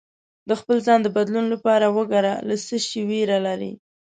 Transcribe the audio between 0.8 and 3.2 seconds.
ځان د بدلون لپاره وګره له څه شي